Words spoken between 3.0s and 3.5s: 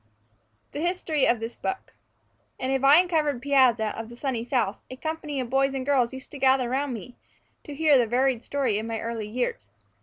covered